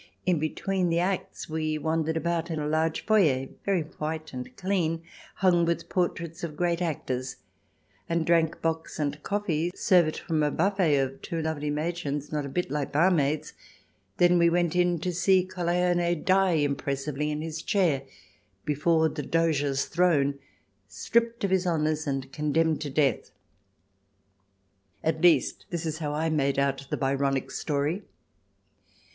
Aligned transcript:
In 0.25 0.39
between 0.39 0.89
the 0.89 0.97
acts 0.97 1.47
we 1.47 1.77
wandered 1.77 2.17
about 2.17 2.49
in 2.49 2.59
a 2.59 2.65
large 2.67 3.05
foyer, 3.05 3.49
very 3.63 3.83
white 3.83 4.33
and 4.33 4.57
clean, 4.57 5.03
hung 5.35 5.63
with 5.63 5.89
portraits 5.89 6.43
of 6.43 6.55
great 6.57 6.81
actors, 6.81 7.35
and 8.09 8.25
drank 8.25 8.63
bocks 8.63 8.97
and 8.97 9.21
coffee 9.21 9.69
served 9.75 10.17
from 10.17 10.41
a 10.41 10.49
buffet 10.49 11.05
by 11.07 11.17
two 11.21 11.39
lovely 11.43 11.69
Madchen 11.69 12.19
not 12.33 12.47
a 12.47 12.49
bit 12.49 12.71
like 12.71 12.91
bar 12.91 13.11
maids. 13.11 13.53
Then 14.17 14.39
we 14.39 14.49
went 14.49 14.75
in 14.75 14.97
to 15.01 15.13
see 15.13 15.45
Colleone 15.45 16.25
die 16.25 16.53
impressively 16.53 17.29
in 17.29 17.43
his 17.43 17.61
chair 17.61 18.01
before 18.65 19.07
the 19.07 19.21
Doge's 19.21 19.85
throne, 19.85 20.39
stripped 20.87 21.43
of 21.43 21.51
his 21.51 21.67
honours, 21.67 22.07
and 22.07 22.31
condemned 22.33 22.81
to 22.81 22.89
death. 22.89 23.29
At 25.03 25.21
least, 25.21 25.67
this 25.69 25.85
is 25.85 25.99
how 25.99 26.11
I 26.11 26.31
made 26.31 26.57
out 26.57 26.87
the 26.89 26.97
Byronic 26.97 27.51
story. 27.51 28.01